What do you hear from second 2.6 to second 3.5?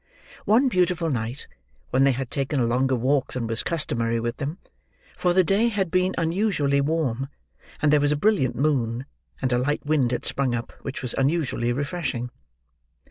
longer walk than